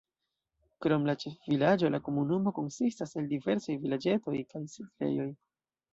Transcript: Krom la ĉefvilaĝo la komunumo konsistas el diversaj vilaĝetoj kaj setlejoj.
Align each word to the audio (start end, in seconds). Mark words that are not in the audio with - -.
Krom 0.85 1.03
la 1.09 1.13
ĉefvilaĝo 1.23 1.91
la 1.95 2.01
komunumo 2.09 2.55
konsistas 2.61 3.15
el 3.21 3.31
diversaj 3.35 3.79
vilaĝetoj 3.87 4.37
kaj 4.55 4.67
setlejoj. 4.77 5.33